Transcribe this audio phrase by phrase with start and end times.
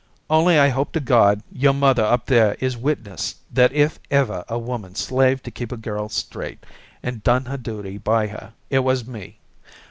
[0.31, 4.57] Only I hope to God your mother up there is witness that if ever a
[4.57, 6.65] woman slaved to keep a girl straight
[7.03, 9.37] and done her duty by her it was me.